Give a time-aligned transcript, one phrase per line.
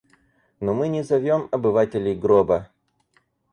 [0.59, 2.71] Но мы не зовем обывателей гроба.